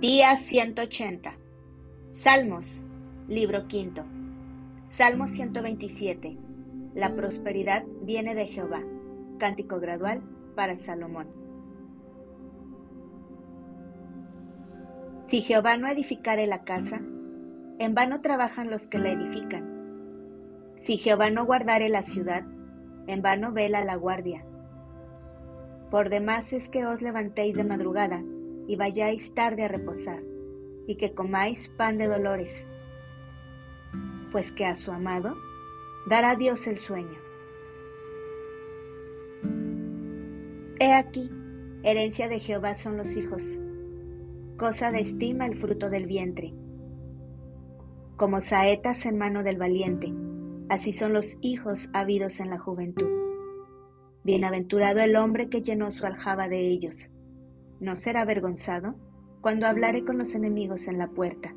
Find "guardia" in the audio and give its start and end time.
23.96-24.46